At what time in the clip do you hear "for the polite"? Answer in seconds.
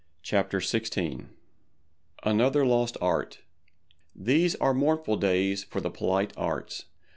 5.65-6.33